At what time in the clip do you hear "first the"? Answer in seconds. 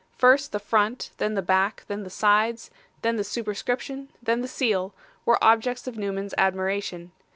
0.17-0.57